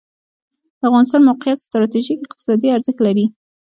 د 0.79 0.81
افغانستان 0.89 1.21
موقعیت 1.29 1.59
ستراتیژیک 1.67 2.19
اقتصادي 2.21 2.67
ارزښت 2.75 2.99
لري 3.07 3.25